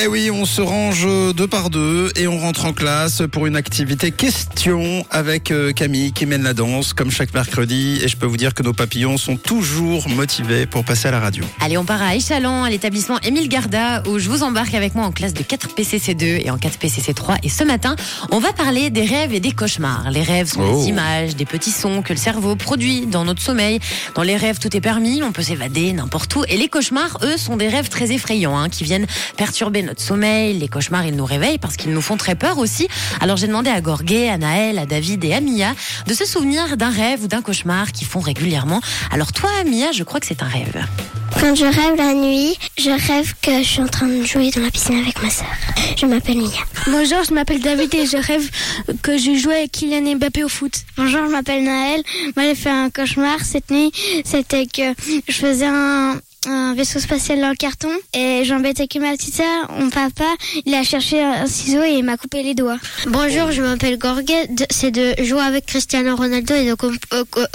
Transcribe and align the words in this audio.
Eh 0.00 0.06
oui, 0.06 0.30
on 0.30 0.44
se 0.44 0.60
range 0.60 1.08
deux 1.34 1.48
par 1.48 1.70
deux 1.70 2.12
et 2.14 2.28
on 2.28 2.38
rentre 2.38 2.66
en 2.66 2.72
classe 2.72 3.22
pour 3.32 3.46
une 3.48 3.56
activité 3.56 4.12
question 4.12 5.04
avec 5.10 5.50
euh, 5.50 5.72
Camille 5.72 6.12
qui 6.12 6.24
mène 6.24 6.44
la 6.44 6.54
danse 6.54 6.92
comme 6.92 7.10
chaque 7.10 7.34
mercredi. 7.34 7.98
Et 8.04 8.06
je 8.06 8.16
peux 8.16 8.26
vous 8.26 8.36
dire 8.36 8.54
que 8.54 8.62
nos 8.62 8.72
papillons 8.72 9.16
sont 9.18 9.36
toujours 9.36 10.08
motivés 10.08 10.66
pour 10.66 10.84
passer 10.84 11.08
à 11.08 11.10
la 11.10 11.18
radio. 11.18 11.42
Allez, 11.60 11.76
on 11.78 11.84
part 11.84 12.00
à 12.00 12.14
Échalon, 12.14 12.62
à 12.62 12.70
l'établissement 12.70 13.18
Émile 13.24 13.48
Garda, 13.48 14.04
où 14.06 14.20
je 14.20 14.28
vous 14.28 14.44
embarque 14.44 14.72
avec 14.74 14.94
moi 14.94 15.04
en 15.04 15.10
classe 15.10 15.34
de 15.34 15.42
4 15.42 15.70
PCC2 15.74 16.44
et 16.46 16.50
en 16.52 16.58
4 16.58 16.78
PCC3. 16.78 17.38
Et 17.42 17.48
ce 17.48 17.64
matin, 17.64 17.96
on 18.30 18.38
va 18.38 18.52
parler 18.52 18.90
des 18.90 19.04
rêves 19.04 19.34
et 19.34 19.40
des 19.40 19.50
cauchemars. 19.50 20.12
Les 20.12 20.22
rêves 20.22 20.46
sont 20.46 20.60
Oh. 20.62 20.80
des 20.80 20.90
images, 20.90 21.34
des 21.34 21.44
petits 21.44 21.72
sons 21.72 22.02
que 22.02 22.12
le 22.12 22.18
cerveau 22.20 22.54
produit 22.54 23.06
dans 23.06 23.24
notre 23.24 23.42
sommeil. 23.42 23.80
Dans 24.14 24.22
les 24.22 24.36
rêves, 24.36 24.60
tout 24.60 24.76
est 24.76 24.80
permis, 24.80 25.24
on 25.24 25.32
peut 25.32 25.42
s'évader 25.42 25.92
n'importe 25.92 26.36
où. 26.36 26.44
Et 26.48 26.56
les 26.56 26.68
cauchemars, 26.68 27.18
eux, 27.24 27.36
sont 27.36 27.56
des 27.56 27.66
rêves 27.68 27.88
très 27.88 28.12
effrayants, 28.12 28.56
hein, 28.56 28.68
qui 28.68 28.84
viennent 28.84 29.06
perturber 29.36 29.87
notre 29.88 30.02
sommeil. 30.02 30.58
Les 30.58 30.68
cauchemars, 30.68 31.06
ils 31.06 31.16
nous 31.16 31.24
réveillent 31.24 31.58
parce 31.58 31.76
qu'ils 31.76 31.92
nous 31.92 32.02
font 32.02 32.16
très 32.16 32.34
peur 32.34 32.58
aussi. 32.58 32.88
Alors 33.20 33.36
j'ai 33.36 33.46
demandé 33.46 33.70
à 33.70 33.80
Gorgé, 33.80 34.28
à 34.28 34.36
Naël, 34.36 34.78
à 34.78 34.86
David 34.86 35.24
et 35.24 35.32
à 35.32 35.40
Mia 35.40 35.74
de 36.06 36.14
se 36.14 36.26
souvenir 36.26 36.76
d'un 36.76 36.90
rêve 36.90 37.24
ou 37.24 37.26
d'un 37.26 37.42
cauchemar 37.42 37.92
qu'ils 37.92 38.06
font 38.06 38.20
régulièrement. 38.20 38.80
Alors 39.10 39.32
toi, 39.32 39.50
Mia, 39.64 39.92
je 39.92 40.04
crois 40.04 40.20
que 40.20 40.26
c'est 40.26 40.42
un 40.42 40.48
rêve. 40.48 40.84
Quand 41.40 41.54
je 41.54 41.64
rêve 41.64 41.96
la 41.96 42.14
nuit, 42.14 42.58
je 42.76 42.90
rêve 42.90 43.34
que 43.40 43.62
je 43.62 43.68
suis 43.68 43.80
en 43.80 43.86
train 43.86 44.08
de 44.08 44.24
jouer 44.24 44.50
dans 44.50 44.60
la 44.60 44.70
piscine 44.70 44.98
avec 44.98 45.22
ma 45.22 45.30
sœur. 45.30 45.46
Je 45.96 46.04
m'appelle 46.04 46.38
Mia. 46.38 46.64
Bonjour, 46.86 47.24
je 47.26 47.32
m'appelle 47.32 47.60
David 47.60 47.94
et 47.94 48.06
je 48.06 48.16
rêve 48.16 48.50
que 49.02 49.16
je 49.16 49.36
jouais 49.36 49.58
avec 49.58 49.72
Kylian 49.72 50.16
Mbappé 50.16 50.44
au 50.44 50.48
foot. 50.48 50.72
Bonjour, 50.96 51.26
je 51.26 51.30
m'appelle 51.30 51.64
Naël. 51.64 52.02
Moi, 52.36 52.46
j'ai 52.46 52.54
fait 52.54 52.70
un 52.70 52.90
cauchemar 52.90 53.40
cette 53.42 53.70
nuit. 53.70 53.92
C'était 54.24 54.66
que 54.66 54.94
je 55.28 55.32
faisais 55.32 55.66
un, 55.66 56.18
un 56.46 56.74
vaisseau 56.74 57.00
spatial 57.00 57.40
dans 57.40 57.50
le 57.50 57.56
carton 57.56 57.90
et 58.14 58.42
j'embêtais 58.44 58.86
que 58.86 58.98
ma 58.98 59.12
petite 59.12 59.34
sœur. 59.34 59.70
Mon 59.70 59.90
papa, 59.90 60.24
il 60.64 60.74
a 60.74 60.82
cherché 60.82 61.22
un 61.22 61.46
ciseau 61.46 61.82
et 61.82 61.94
il 61.94 62.04
m'a 62.04 62.16
coupé 62.16 62.42
les 62.42 62.54
doigts. 62.54 62.78
Bonjour, 63.06 63.50
je 63.50 63.62
m'appelle 63.62 63.98
Gorguet. 63.98 64.48
C'est 64.70 64.90
de 64.90 65.14
jouer 65.22 65.40
avec 65.40 65.66
Cristiano 65.66 66.14
Ronaldo 66.16 66.54
et 66.54 66.66
de 66.66 66.70
euh, 66.72 67.24
euh, 67.36 67.46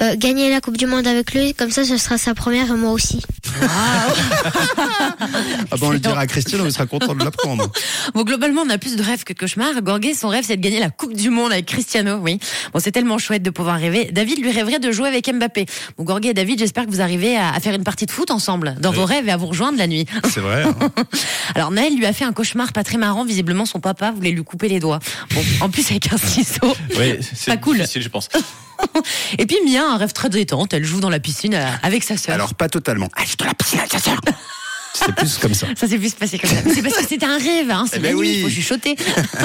euh, 0.00 0.16
gagner 0.16 0.50
la 0.50 0.60
Coupe 0.60 0.76
du 0.76 0.86
Monde 0.86 1.06
avec 1.06 1.32
lui. 1.34 1.54
Comme 1.54 1.70
ça, 1.70 1.84
ce 1.84 1.96
sera 1.96 2.18
sa 2.18 2.34
première 2.34 2.70
et 2.70 2.76
moi 2.76 2.92
aussi. 2.92 3.20
Ah 3.62 4.06
on 5.82 5.90
le 5.90 5.98
dira 5.98 6.20
à 6.20 6.26
Christian, 6.26 6.58
il 6.64 6.72
sera 6.72 6.86
content 6.86 7.14
de 7.14 7.24
l'apprendre. 7.24 7.70
Bon, 8.14 8.22
globalement, 8.24 8.62
on 8.66 8.70
a 8.70 8.78
plus 8.78 8.96
de 8.96 9.02
rêves 9.02 9.24
que 9.24 9.32
de 9.32 9.38
cauchemars. 9.38 9.80
Gorgé, 9.82 10.14
son 10.14 10.28
rêve, 10.28 10.44
c'est 10.46 10.56
de 10.56 10.62
gagner 10.62 10.80
la 10.80 10.90
Coupe 10.90 11.14
du 11.14 11.30
Monde 11.30 11.52
avec 11.52 11.66
Cristiano, 11.66 12.16
oui. 12.20 12.38
Bon, 12.72 12.80
c'est 12.80 12.90
tellement 12.92 13.18
chouette 13.18 13.42
de 13.42 13.50
pouvoir 13.50 13.78
rêver. 13.78 14.10
David 14.12 14.40
lui 14.42 14.50
rêverait 14.50 14.78
de 14.78 14.90
jouer 14.90 15.08
avec 15.08 15.32
Mbappé. 15.32 15.66
Bon, 15.96 16.04
Gorgé 16.04 16.28
et 16.30 16.34
David, 16.34 16.58
j'espère 16.58 16.86
que 16.86 16.90
vous 16.90 17.00
arrivez 17.00 17.36
à, 17.36 17.52
à 17.52 17.60
faire 17.60 17.74
une 17.74 17.84
partie 17.84 18.06
de 18.06 18.10
foot 18.10 18.30
ensemble, 18.30 18.76
dans 18.80 18.90
vos 18.92 19.04
rêves 19.04 19.28
et 19.28 19.32
à 19.32 19.36
vous 19.36 19.46
rejoindre 19.46 19.78
la 19.78 19.86
nuit. 19.86 20.06
C'est 20.32 20.40
vrai. 20.40 20.64
hein. 20.64 20.74
Alors, 21.54 21.70
Naël 21.70 21.94
lui 21.96 22.06
a 22.06 22.12
fait 22.12 22.24
un 22.24 22.32
cauchemar 22.32 22.72
pas 22.72 22.82
très 22.84 22.98
marrant. 22.98 23.24
Visiblement, 23.24 23.64
son 23.66 23.80
papa 23.80 24.10
voulait 24.10 24.30
lui 24.32 24.42
couper 24.44 24.68
les 24.68 24.80
doigts. 24.80 24.98
Bon, 25.34 25.42
en 25.60 25.68
plus, 25.70 25.88
avec 25.90 26.12
un 26.12 26.16
ciseau. 26.18 26.74
Oui, 26.98 27.14
c'est 27.34 27.50
Pas 27.52 27.56
cool. 27.56 27.76
difficile, 27.78 28.02
je 28.02 28.08
pense. 28.08 28.28
Et 29.38 29.46
puis, 29.46 29.56
Mia 29.66 29.82
a 29.82 29.92
un 29.94 29.96
rêve 29.98 30.12
très 30.12 30.28
détente. 30.30 30.72
Elle 30.74 30.84
joue 30.84 31.00
dans 31.00 31.10
la 31.10 31.20
piscine 31.20 31.54
euh, 31.54 31.66
avec 31.82 32.02
sa 32.02 32.16
sœur. 32.16 32.34
Alors, 32.34 32.54
pas 32.54 32.68
totalement. 32.68 33.08
Ah, 33.16 33.22
je 33.28 33.36
te 33.36 33.44
la 33.44 33.54
piscine 33.54 33.78
avec 33.78 33.92
sa 33.92 33.98
sœur. 33.98 34.20
C'est 35.20 35.26
plus 35.26 35.38
comme 35.38 35.54
ça. 35.54 35.66
Ça 35.76 35.88
s'est 35.88 35.98
plus 35.98 36.12
passé 36.12 36.38
comme 36.38 36.50
ça. 36.50 36.56
C'est 36.74 36.82
parce 36.82 36.96
que 36.96 37.06
c'était 37.08 37.26
un 37.26 37.38
rêve, 37.38 37.70
hein. 37.70 37.84
C'est 37.90 37.96
Eh 37.98 38.00
ben 38.00 38.14
oui. 38.14 38.34
il 38.36 38.42
faut 38.42 38.48
chuchoter. 38.50 38.96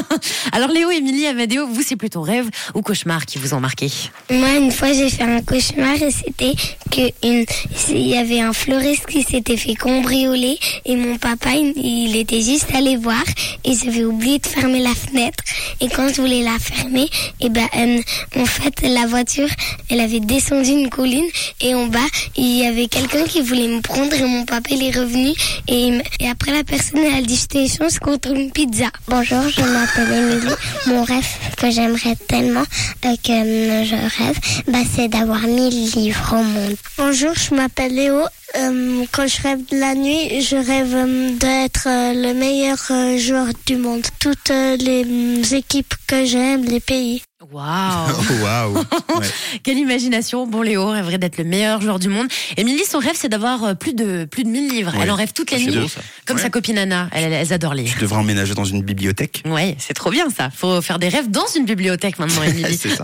Alors 0.52 0.68
Léo, 0.70 0.90
Émilie, 0.90 1.26
Amadeo, 1.26 1.66
vous 1.66 1.82
c'est 1.82 1.96
plutôt 1.96 2.22
rêve 2.22 2.48
ou 2.74 2.82
cauchemar 2.82 3.26
qui 3.26 3.38
vous 3.38 3.54
ont 3.54 3.60
marqué? 3.60 3.88
Moi, 4.30 4.54
une 4.56 4.70
fois, 4.72 4.92
j'ai 4.92 5.08
fait 5.10 5.22
un 5.22 5.40
cauchemar 5.42 5.94
et 6.02 6.10
c'était 6.10 6.54
que 6.90 7.10
une, 7.26 7.44
il 7.90 8.06
y 8.08 8.16
avait 8.16 8.40
un 8.40 8.52
fleuriste 8.52 9.06
qui 9.06 9.22
s'était 9.22 9.56
fait 9.56 9.74
cambrioler 9.74 10.58
et 10.84 10.96
mon 10.96 11.16
papa, 11.18 11.50
il, 11.54 11.72
il 11.76 12.16
était 12.16 12.42
juste 12.42 12.66
allé 12.74 12.96
voir 12.96 13.22
et 13.64 13.72
j'avais 13.74 14.04
oublié 14.04 14.38
de 14.38 14.46
fermer 14.46 14.80
la 14.80 14.94
fenêtre. 14.94 15.42
Et 15.80 15.88
quand 15.88 16.08
je 16.08 16.20
voulais 16.20 16.42
la 16.42 16.58
fermer, 16.58 17.08
et 17.40 17.48
ben, 17.48 17.66
euh, 17.76 18.00
en 18.36 18.44
fait, 18.44 18.82
la 18.82 19.06
voiture, 19.06 19.48
elle 19.88 20.00
avait 20.00 20.20
descendu 20.20 20.70
une 20.70 20.90
colline 20.90 21.24
et 21.60 21.74
en 21.74 21.86
bas, 21.86 21.98
il 22.36 22.58
y 22.58 22.66
avait 22.66 22.86
quelqu'un 22.88 23.24
qui 23.24 23.40
voulait 23.40 23.68
me 23.68 23.80
prendre 23.80 24.12
et 24.14 24.22
mon 24.24 24.44
papa, 24.44 24.70
il 24.70 24.82
est 24.82 24.90
revenu 24.96 25.32
et, 25.68 26.00
après, 26.30 26.52
la 26.52 26.64
personne, 26.64 27.00
elle 27.00 27.26
dit, 27.26 27.36
je 27.36 27.46
t'échange 27.46 27.98
contre 27.98 28.32
une 28.32 28.50
pizza. 28.50 28.90
Bonjour, 29.08 29.42
je 29.48 29.62
m'appelle 29.62 30.12
Émilie. 30.12 30.54
Mon 30.86 31.04
rêve 31.04 31.26
que 31.56 31.70
j'aimerais 31.70 32.16
tellement 32.28 32.64
euh, 33.04 33.16
que 33.22 33.32
euh, 33.32 33.84
je 33.84 33.94
rêve, 33.94 34.38
bah, 34.68 34.78
c'est 34.94 35.08
d'avoir 35.08 35.40
1000 35.42 35.92
livres 35.94 36.34
au 36.34 36.42
monde. 36.42 36.76
Bonjour, 36.98 37.34
je 37.34 37.54
m'appelle 37.54 37.94
Léo. 37.94 38.22
Euh, 38.56 39.04
quand 39.12 39.26
je 39.26 39.42
rêve 39.42 39.64
de 39.70 39.78
la 39.78 39.94
nuit, 39.94 40.42
je 40.42 40.56
rêve 40.56 40.94
euh, 40.94 41.30
d'être 41.38 41.86
euh, 41.86 42.12
le 42.12 42.34
meilleur 42.34 42.76
joueur 43.18 43.46
du 43.64 43.76
monde. 43.76 44.02
Toutes 44.18 44.50
les 44.50 45.54
équipes 45.54 45.94
que 46.06 46.24
j'aime, 46.26 46.64
les 46.64 46.80
pays. 46.80 47.22
Waouh 47.50 48.76
Oh. 49.14 49.18
Ouais. 49.18 49.26
Quelle 49.62 49.78
imagination 49.78 50.46
Bon 50.46 50.62
Léo 50.62 50.86
rêverait 50.88 51.18
d'être 51.18 51.38
le 51.38 51.44
meilleur 51.44 51.80
joueur 51.80 51.98
du 51.98 52.08
monde. 52.08 52.26
Émilie, 52.56 52.84
son 52.84 52.98
rêve 52.98 53.14
c'est 53.14 53.28
d'avoir 53.28 53.64
euh, 53.64 53.74
plus 53.74 53.94
de 53.94 54.24
plus 54.24 54.44
de 54.44 54.48
1000 54.48 54.68
livres. 54.70 54.92
Ouais. 54.92 55.00
Elle 55.02 55.10
en 55.10 55.14
rêve 55.16 55.32
toutes 55.32 55.50
les 55.50 55.58
nuits, 55.64 55.90
comme 56.26 56.36
Ouais. 56.36 56.42
sa 56.42 56.50
copine 56.50 56.78
Anna. 56.78 57.08
Elle, 57.12 57.24
elle, 57.24 57.32
elle 57.32 57.52
adore 57.52 57.74
lire. 57.74 57.90
Tu 57.92 58.00
devrais 58.00 58.18
emménager 58.18 58.54
dans 58.54 58.64
une 58.64 58.82
bibliothèque. 58.82 59.42
Ouais, 59.46 59.76
c'est 59.78 59.94
trop 59.94 60.10
bien 60.10 60.28
ça. 60.30 60.50
Faut 60.50 60.80
faire 60.80 60.98
des 60.98 61.08
rêves 61.08 61.30
dans 61.30 61.46
une 61.56 61.64
bibliothèque 61.64 62.18
maintenant, 62.18 62.42
Émilie. 62.46 62.76
C'est 62.76 62.90
ça. 62.96 63.02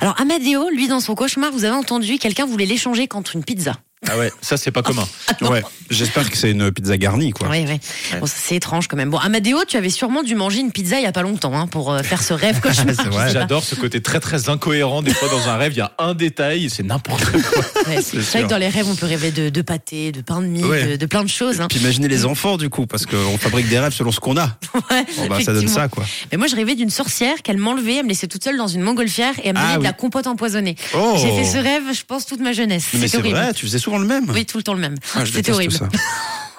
Alors 0.00 0.20
Amadeo, 0.20 0.68
lui 0.70 0.88
dans 0.88 1.00
son 1.00 1.14
cauchemar, 1.14 1.52
vous 1.52 1.64
avez 1.64 1.74
entendu, 1.76 2.18
quelqu'un 2.18 2.46
voulait 2.46 2.66
l'échanger 2.66 3.06
contre 3.06 3.36
une 3.36 3.44
pizza. 3.44 3.74
Ah 4.10 4.18
ouais, 4.18 4.30
ça 4.40 4.56
c'est 4.56 4.70
pas 4.70 4.82
commun. 4.82 5.06
Ouais. 5.42 5.62
J'espère 5.90 6.28
que 6.30 6.36
c'est 6.36 6.50
une 6.50 6.72
pizza 6.72 6.96
garnie, 6.96 7.30
quoi. 7.30 7.48
Oui, 7.48 7.64
oui. 7.68 7.78
Bon, 8.18 8.26
c'est 8.26 8.56
étrange 8.56 8.88
quand 8.88 8.96
même. 8.96 9.10
Bon, 9.10 9.18
Amadeo, 9.18 9.64
tu 9.68 9.76
avais 9.76 9.90
sûrement 9.90 10.22
dû 10.22 10.34
manger 10.34 10.60
une 10.60 10.72
pizza 10.72 10.98
il 10.98 11.02
y 11.04 11.06
a 11.06 11.12
pas 11.12 11.22
longtemps 11.22 11.54
hein, 11.54 11.66
pour 11.68 11.92
euh, 11.92 12.02
faire 12.02 12.22
ce 12.22 12.32
rêve 12.34 12.58
cauchemar. 12.62 13.28
J'adore 13.30 13.62
ce 13.62 13.74
côté 13.76 14.00
très 14.00 14.18
très 14.18 14.48
incohérent. 14.48 15.02
Des 15.02 15.12
fois 15.14 15.28
dans 15.28 15.48
un 15.48 15.56
rêve, 15.56 15.72
il 15.74 15.78
y 15.78 15.82
a 15.82 15.92
un 15.98 16.14
détail, 16.14 16.70
c'est 16.70 16.82
n'importe 16.82 17.24
quoi. 17.30 17.62
Ouais, 17.86 18.00
c'est 18.02 18.18
vrai 18.18 18.42
que 18.44 18.48
dans 18.48 18.56
les 18.56 18.68
rêves, 18.68 18.88
on 18.88 18.94
peut 18.96 19.06
rêver 19.06 19.30
de, 19.30 19.48
de 19.50 19.62
pâté, 19.62 20.10
de 20.10 20.22
pain 20.22 20.40
de 20.40 20.46
mie, 20.46 20.64
Ouais. 20.64 20.86
de, 20.92 20.96
de 20.96 21.06
plein 21.06 21.22
de 21.22 21.28
choses. 21.28 21.60
hein. 21.60 21.66
Puis 21.68 21.78
imaginez 21.78 22.08
les 22.08 22.24
enfants, 22.24 22.56
du 22.56 22.68
coup, 22.70 22.86
parce 22.86 23.06
qu'on 23.06 23.36
fabrique 23.38 23.68
des 23.68 23.78
rêves 23.78 23.92
selon 23.92 24.10
ce 24.10 24.18
qu'on 24.20 24.36
a. 24.38 24.56
Ouais, 24.90 25.04
Bon, 25.18 25.26
bah, 25.28 25.38
ça 25.44 25.52
donne 25.52 25.68
ça, 25.68 25.88
quoi. 25.88 26.04
Mais 26.32 26.38
moi, 26.38 26.46
je 26.48 26.56
rêvais 26.56 26.74
d'une 26.74 26.90
sorcière 26.90 27.42
qu'elle 27.44 27.58
m'enlevait, 27.58 27.96
elle 27.96 28.04
me 28.04 28.08
laissait 28.08 28.26
toute 28.28 28.42
seule 28.42 28.56
dans 28.56 28.68
une 28.68 28.80
montgolfière 28.82 29.34
et 29.44 29.48
elle 29.48 29.54
me 29.54 29.58
Ah 29.58 29.62
donnait 29.62 29.74
de 29.74 29.80
oui. 29.80 29.86
la 29.86 29.92
compote 29.92 30.26
empoisonnée. 30.26 30.74
Oh. 30.94 31.14
J'ai 31.20 31.30
fait 31.36 31.44
ce 31.44 31.58
rêve, 31.58 31.82
je 31.92 32.02
pense, 32.04 32.24
toute 32.26 32.40
ma 32.40 32.52
jeunesse. 32.52 32.86
Mais 32.94 33.06
C'est 33.08 33.18
vrai, 33.18 33.52
tu 33.52 33.66
faisais 33.66 33.78
souvent 33.78 33.95
le 33.98 34.06
même? 34.06 34.30
Oui, 34.30 34.46
tout 34.46 34.56
le 34.58 34.62
temps 34.62 34.74
le 34.74 34.80
même. 34.80 34.96
Ah, 35.14 35.24
C'était 35.24 35.52
horrible. 35.52 35.72
ça. 35.72 35.88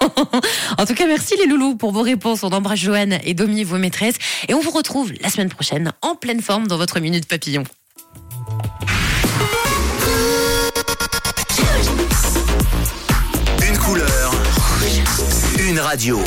en 0.78 0.86
tout 0.86 0.94
cas, 0.94 1.06
merci 1.06 1.34
les 1.38 1.46
loulous 1.46 1.74
pour 1.76 1.92
vos 1.92 2.02
réponses. 2.02 2.42
On 2.44 2.50
embrasse 2.50 2.78
Joanne 2.80 3.18
et 3.24 3.34
Domi, 3.34 3.64
vos 3.64 3.78
maîtresses. 3.78 4.16
Et 4.48 4.54
on 4.54 4.60
vous 4.60 4.70
retrouve 4.70 5.12
la 5.20 5.28
semaine 5.30 5.48
prochaine 5.48 5.92
en 6.02 6.14
pleine 6.14 6.40
forme 6.40 6.66
dans 6.66 6.76
votre 6.76 7.00
Minute 7.00 7.26
Papillon. 7.26 7.64
Une 13.68 13.78
couleur. 13.78 14.32
Une 15.58 15.80
radio. 15.80 16.22